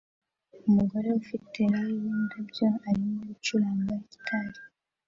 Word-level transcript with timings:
Umugore 0.67 1.07
ufite 1.21 1.59
lei 1.71 1.91
yindabyo 2.05 2.67
arimo 2.89 3.17
gucuranga 3.29 3.93
gitari 4.11 4.59